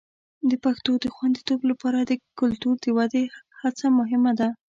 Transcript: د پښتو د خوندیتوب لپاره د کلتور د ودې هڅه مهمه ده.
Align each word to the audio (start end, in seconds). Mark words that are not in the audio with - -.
د 0.49 0.51
پښتو 0.63 0.91
د 1.03 1.05
خوندیتوب 1.15 1.59
لپاره 1.71 1.99
د 2.09 2.11
کلتور 2.39 2.75
د 2.81 2.85
ودې 2.97 3.25
هڅه 3.61 3.85
مهمه 3.99 4.31
ده. 4.39 4.49